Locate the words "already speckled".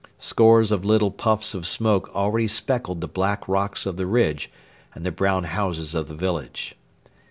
2.15-3.01